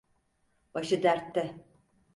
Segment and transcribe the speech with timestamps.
[0.73, 1.55] Başı dertte.